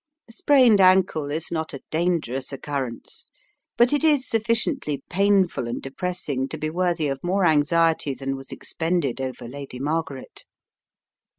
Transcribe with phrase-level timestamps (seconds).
[0.27, 3.29] A sprained ankle is not a dangerous occurrence,
[3.77, 8.51] but it is sufficiently painful and depressing to be worthy of more anxiety than was
[8.51, 10.45] expended over Lady Margaret.